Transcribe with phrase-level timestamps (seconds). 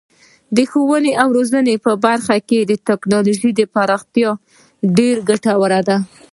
[0.55, 4.31] د ښوونې او روزنې په برخه کې د تکنالوژۍ پراختیا
[4.97, 5.97] ډیره ګټوره ده.